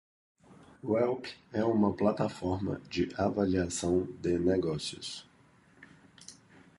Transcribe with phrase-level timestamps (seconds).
[0.83, 5.29] Yelp é uma plataforma de avaliação de negócios.